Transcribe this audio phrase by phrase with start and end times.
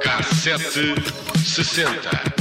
[0.00, 0.94] Cassete
[1.44, 2.39] sessenta.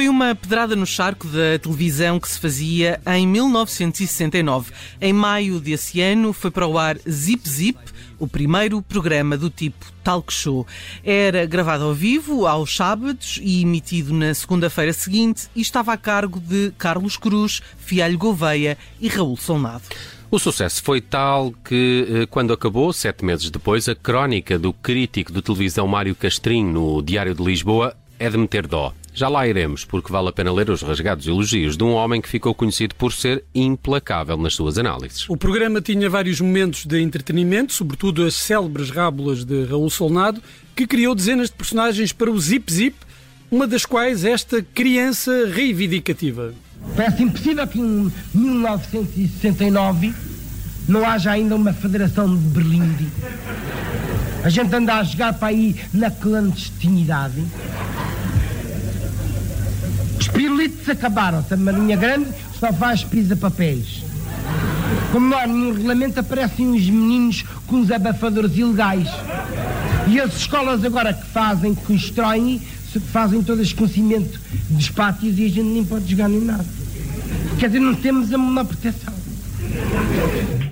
[0.00, 4.72] Foi uma pedrada no charco da televisão que se fazia em 1969.
[4.98, 7.78] Em maio desse ano foi para o ar Zip Zip,
[8.18, 10.66] o primeiro programa do tipo talk show.
[11.04, 16.40] Era gravado ao vivo, aos sábados e emitido na segunda-feira seguinte e estava a cargo
[16.40, 19.84] de Carlos Cruz, Fialho Gouveia e Raul Solnado.
[20.30, 25.30] O sucesso foi tal que, eh, quando acabou, sete meses depois, a crónica do crítico
[25.30, 28.94] de televisão Mário Castrinho no Diário de Lisboa é de meter dó.
[29.12, 32.28] Já lá iremos, porque vale a pena ler os rasgados elogios de um homem que
[32.28, 35.28] ficou conhecido por ser implacável nas suas análises.
[35.28, 40.40] O programa tinha vários momentos de entretenimento, sobretudo as célebres rábulas de Raul Solnado,
[40.76, 42.96] que criou dezenas de personagens para o Zip Zip,
[43.50, 46.54] uma das quais esta criança reivindicativa.
[46.96, 50.14] Parece impossível que em 1969
[50.88, 53.10] não haja ainda uma federação de Berlim.
[54.42, 57.44] A gente anda a jogar para aí na clandestinidade.
[60.30, 61.52] Os pirulitos acabaram-se.
[61.52, 64.04] A Marinha Grande só faz pisa-papéis.
[65.12, 69.08] Como não há nenhum regulamento, aparecem uns meninos com uns abafadores ilegais.
[70.06, 72.62] E as escolas agora que fazem, que constroem,
[73.12, 74.38] fazem todas com cimento
[74.70, 76.64] dos pátios e a gente nem pode jogar nem nada.
[77.58, 79.12] Quer dizer, não temos a menor proteção.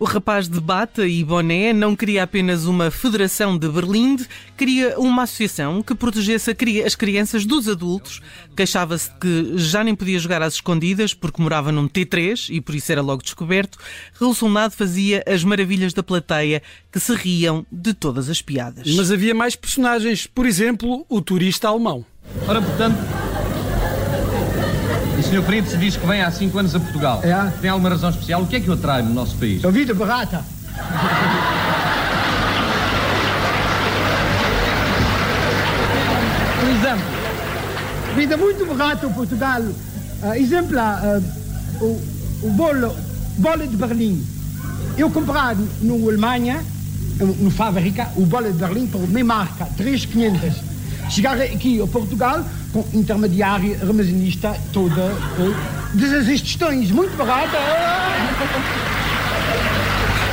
[0.00, 5.24] O rapaz de bata e boné não queria apenas uma federação de Berlinde, queria uma
[5.24, 6.56] associação que protegesse
[6.86, 8.22] as crianças dos adultos.
[8.56, 12.90] Queixava-se que já nem podia jogar às escondidas porque morava num T3 e por isso
[12.90, 13.76] era logo descoberto.
[14.18, 18.90] Relacionado fazia as maravilhas da plateia que se riam de todas as piadas.
[18.94, 22.06] Mas havia mais personagens, por exemplo, o turista alemão.
[22.48, 22.96] Ora, portanto,
[25.30, 25.42] Sr.
[25.42, 27.20] Príncipe diz que vem há 5 anos a Portugal.
[27.22, 27.52] É.
[27.60, 28.42] Tem alguma razão especial?
[28.42, 29.64] O que é que o atrai no nosso país?
[29.64, 30.44] A vida barata.
[36.58, 37.04] Por exemplo,
[38.16, 39.62] vida muito barata em Portugal.
[39.62, 42.96] Uh, exemplo, uh, o, o bolo,
[43.38, 44.26] bolo de Berlim.
[44.98, 45.34] Eu comprei
[45.82, 46.60] na Alemanha,
[47.38, 50.69] no fábrica, o bolo de Berlim por minha marca, 3,500.
[51.10, 55.54] Chegar aqui a Portugal com intermediário, armazenista, toda, uh,
[55.94, 57.58] das questões, muito barata.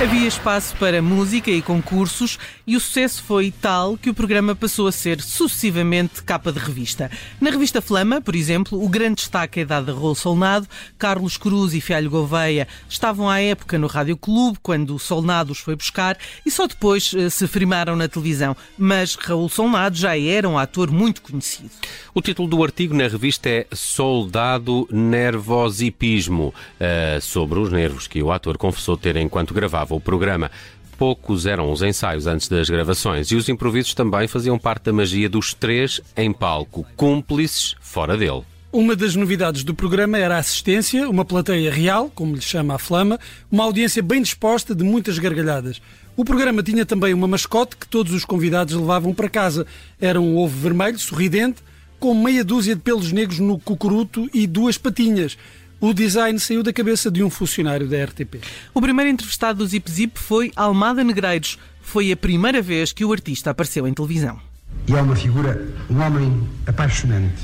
[0.00, 4.86] Havia espaço para música e concursos e o sucesso foi tal que o programa passou
[4.86, 7.10] a ser sucessivamente capa de revista.
[7.40, 10.68] Na revista Flama, por exemplo, o grande destaque é dado a Rolo Solnado.
[10.96, 15.58] Carlos Cruz e Fialho Gouveia estavam à época no Rádio Clube, quando o Solnado os
[15.58, 16.16] foi buscar,
[16.46, 18.56] e só depois eh, se firmaram na televisão.
[18.78, 21.70] Mas Raul Solnado já era um ator muito conhecido.
[22.14, 28.30] O título do artigo na revista é Soldado Nervosipismo, uh, sobre os nervos que o
[28.30, 30.50] ator confessou ter enquanto gravava o programa.
[30.98, 35.28] Poucos eram os ensaios antes das gravações e os improvisos também faziam parte da magia
[35.28, 38.42] dos três em palco, cúmplices fora dele.
[38.70, 42.78] Uma das novidades do programa era a assistência, uma plateia real, como lhe chama a
[42.78, 43.18] Flama,
[43.50, 45.80] uma audiência bem disposta de muitas gargalhadas.
[46.14, 49.66] O programa tinha também uma mascote que todos os convidados levavam para casa.
[50.00, 51.62] Era um ovo vermelho, sorridente,
[51.98, 55.38] com meia dúzia de pelos negros no cucuruto e duas patinhas.
[55.80, 58.40] O design saiu da cabeça de um funcionário da RTP.
[58.74, 61.56] O primeiro entrevistado do Zip Zip foi Almada Negreiros.
[61.80, 64.40] Foi a primeira vez que o artista apareceu em televisão.
[64.88, 67.42] E é uma figura, um homem apaixonante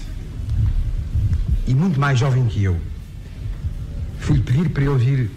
[1.66, 2.76] e muito mais jovem que eu.
[4.18, 5.30] Fui-lhe pedir para ele vir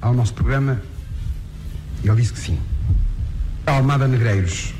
[0.00, 0.82] ao nosso programa
[2.04, 2.58] e ele disse que sim.
[3.66, 4.74] Almada Negreiros.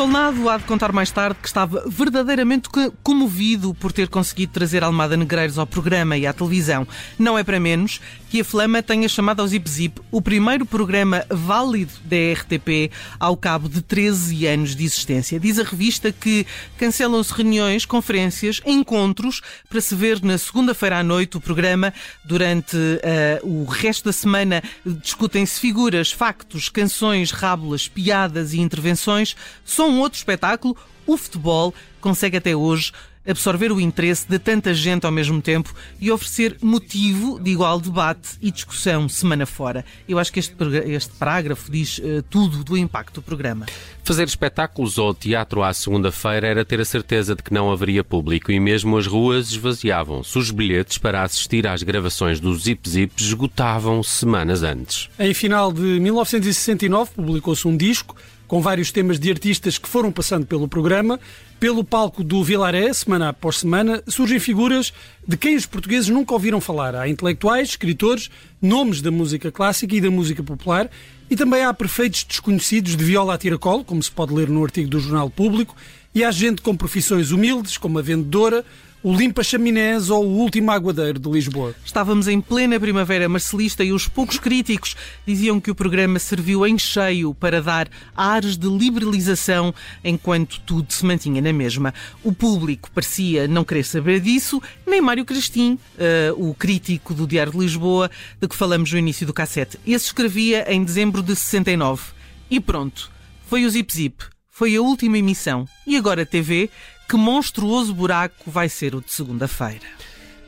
[0.00, 2.70] Solnado há de contar mais tarde que estava verdadeiramente
[3.02, 6.88] comovido por ter conseguido trazer Almada Negreiros ao programa e à televisão.
[7.18, 11.26] Não é para menos que a Flama tenha chamado ao Zip Zip o primeiro programa
[11.28, 15.38] válido da RTP ao cabo de 13 anos de existência.
[15.38, 16.46] Diz a revista que
[16.78, 21.92] cancelam-se reuniões, conferências, encontros para se ver na segunda-feira à noite o programa.
[22.24, 29.36] Durante uh, o resto da semana discutem-se figuras, factos, canções, rábulas, piadas e intervenções.
[29.62, 30.76] São um outro espetáculo,
[31.06, 32.92] o futebol consegue até hoje
[33.26, 38.30] absorver o interesse de tanta gente ao mesmo tempo e oferecer motivo de igual debate
[38.40, 39.84] e discussão semana fora.
[40.08, 40.54] Eu acho que este,
[40.86, 43.66] este parágrafo diz uh, tudo do impacto do programa.
[44.02, 48.50] Fazer espetáculos ou teatro à segunda-feira era ter a certeza de que não haveria público
[48.50, 50.38] e mesmo as ruas esvaziavam-se.
[50.38, 55.08] Os bilhetes para assistir às gravações do Zip Zip esgotavam semanas antes.
[55.18, 58.16] Em final de 1969 publicou-se um disco
[58.50, 61.20] com vários temas de artistas que foram passando pelo programa.
[61.60, 64.92] Pelo palco do Vilaré, semana após semana, surgem figuras
[65.24, 66.96] de quem os portugueses nunca ouviram falar.
[66.96, 68.28] Há intelectuais, escritores,
[68.60, 70.90] nomes da música clássica e da música popular
[71.30, 74.90] e também há perfeitos desconhecidos de viola a tiracolo, como se pode ler no artigo
[74.90, 75.76] do Jornal Público,
[76.12, 78.64] e há gente com profissões humildes, como a vendedora,
[79.02, 81.74] o Limpa Chaminés ou o Último Aguadeiro de Lisboa.
[81.84, 84.94] Estávamos em plena primavera marcelista e os poucos críticos
[85.26, 89.74] diziam que o programa serviu em cheio para dar ares de liberalização
[90.04, 91.94] enquanto tudo se mantinha na mesma.
[92.22, 97.52] O público parecia não querer saber disso, nem Mário Cristim, uh, o crítico do Diário
[97.52, 98.10] de Lisboa,
[98.40, 99.78] de que falamos no início do cassete.
[99.86, 102.02] Esse escrevia em dezembro de 69.
[102.50, 103.10] E pronto,
[103.46, 104.24] foi o Zip Zip.
[104.50, 105.66] Foi a última emissão.
[105.86, 106.68] E agora a TV
[107.10, 109.84] que monstruoso buraco vai ser o de segunda-feira?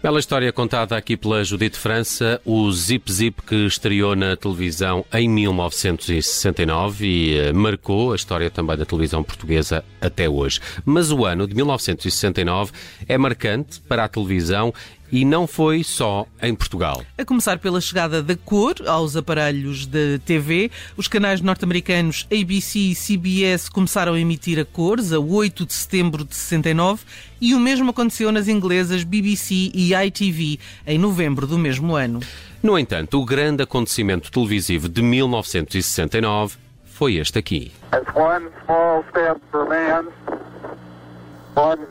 [0.00, 5.28] Bela história contada aqui pela Judite França, o Zip Zip que estreou na televisão em
[5.28, 10.60] 1969 e uh, marcou a história também da televisão portuguesa até hoje.
[10.84, 12.70] Mas o ano de 1969
[13.08, 14.72] é marcante para a televisão
[15.12, 17.04] e não foi só em Portugal.
[17.18, 22.94] A começar pela chegada da cor aos aparelhos de TV, os canais norte-americanos ABC e
[22.94, 27.04] CBS começaram a emitir a cores a 8 de setembro de 69
[27.38, 32.20] e o mesmo aconteceu nas inglesas BBC e ITV em novembro do mesmo ano.
[32.62, 37.72] No entanto, o grande acontecimento televisivo de 1969 foi este aqui.
[38.14, 40.06] one small step for man,
[41.56, 41.84] one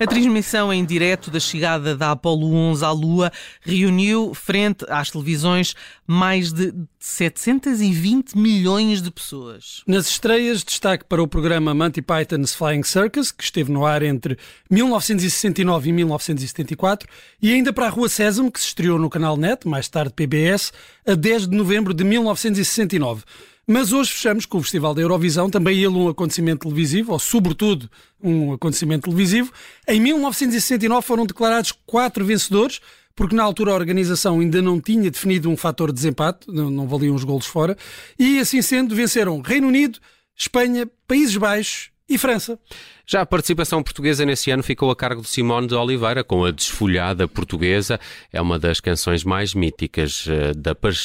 [0.00, 3.30] a transmissão em direto da chegada da Apollo 11 à Lua
[3.60, 5.74] reuniu, frente às televisões,
[6.06, 9.82] mais de 720 milhões de pessoas.
[9.86, 14.38] Nas estreias, destaque para o programa Monty Python's Flying Circus, que esteve no ar entre
[14.70, 17.06] 1969 e 1974,
[17.42, 20.72] e ainda para a Rua Sésamo, que se estreou no canal NET, mais tarde PBS,
[21.06, 23.22] a 10 de novembro de 1969.
[23.66, 27.90] Mas hoje fechamos com o Festival da Eurovisão, também ele um acontecimento televisivo, ou sobretudo
[28.22, 29.52] um acontecimento televisivo.
[29.88, 32.80] Em 1969 foram declarados quatro vencedores,
[33.16, 36.86] porque na altura a organização ainda não tinha definido um fator de desempate, não, não
[36.86, 37.76] valiam os golos fora,
[38.18, 39.98] e assim sendo venceram Reino Unido,
[40.36, 42.58] Espanha, Países Baixos e França.
[43.06, 46.50] Já a participação portuguesa nesse ano ficou a cargo de Simone de Oliveira, com a
[46.50, 47.98] Desfolhada Portuguesa.
[48.32, 50.52] É uma das canções mais míticas eh,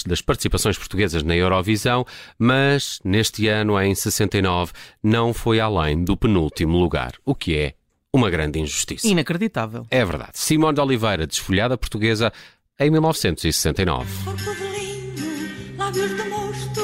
[0.05, 2.05] das participações portuguesas na Eurovisão,
[2.37, 7.73] mas neste ano, em 69, não foi além do penúltimo lugar, o que é
[8.13, 9.07] uma grande injustiça.
[9.07, 9.85] Inacreditável.
[9.89, 10.31] É verdade.
[10.33, 12.33] Simone de Oliveira, Desfolhada Portuguesa,
[12.79, 14.09] em 1969.
[14.23, 16.81] Corpo lindo, lábios de mosto,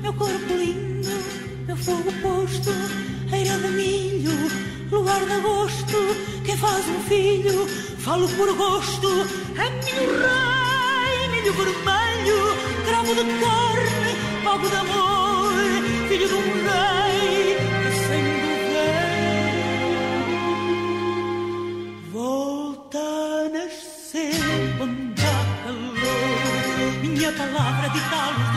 [0.00, 1.08] meu corpo lindo,
[1.66, 2.70] meu fogo posto,
[3.58, 4.32] de milho,
[4.90, 5.96] luar de agosto,
[6.44, 7.66] quem faz um filho,
[7.98, 9.08] falo por gosto,
[9.56, 12.56] é milho rei, milho vermelho,
[12.86, 15.52] cravo de carne, pago de amor,
[16.08, 17.56] filho de um rei,
[17.86, 19.18] e sem governo.
[22.12, 24.40] Volta a nascer
[24.80, 28.47] onde há calor, minha palavra de talos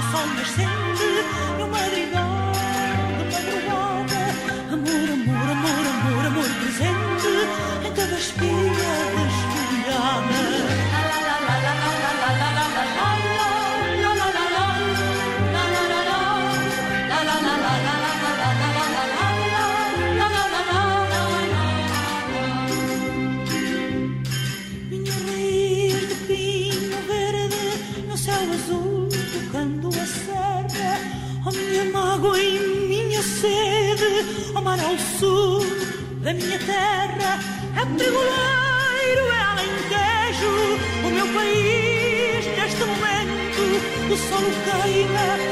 [44.17, 45.50] son caídas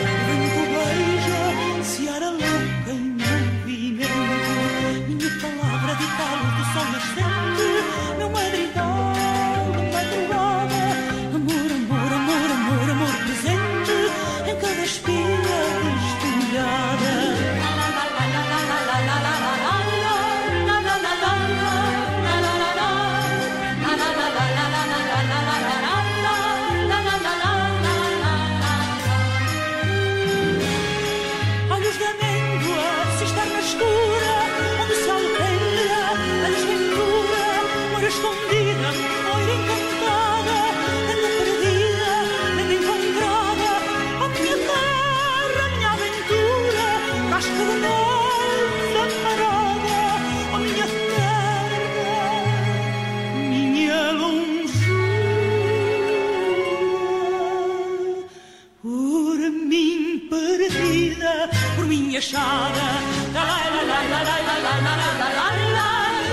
[62.19, 62.87] fechada.
[63.33, 65.55] La, la, la, la, la, la, la, la, la, la, la,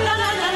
[0.07, 0.51] la, la,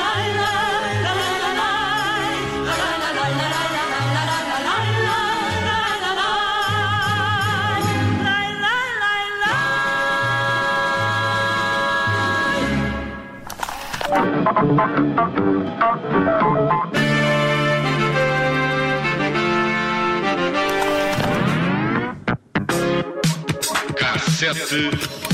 [16.93, 17.00] la,
[24.41, 24.89] sete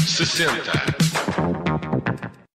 [0.05, 0.96] sessenta.